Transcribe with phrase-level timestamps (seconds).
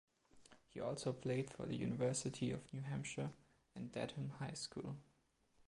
[0.73, 3.29] He also played for the University of New Hampshire
[3.75, 4.95] and Dedham High School.